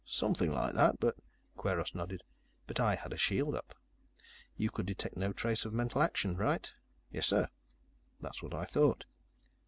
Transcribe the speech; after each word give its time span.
"Something 0.03 0.51
like 0.51 0.73
that. 0.73 0.99
But" 0.99 1.13
Kweiros 1.59 1.93
nodded. 1.93 2.23
"But 2.65 2.79
I 2.79 2.95
had 2.95 3.13
a 3.13 3.17
shield 3.19 3.53
up. 3.53 3.75
You 4.57 4.71
could 4.71 4.87
detect 4.87 5.15
no 5.15 5.31
trace 5.31 5.63
of 5.63 5.73
mental 5.73 6.01
action. 6.01 6.35
Right?" 6.35 6.73
"Yes, 7.11 7.27
sir." 7.27 7.49
"That's 8.19 8.41
what 8.41 8.55
I 8.55 8.65
thought." 8.65 9.05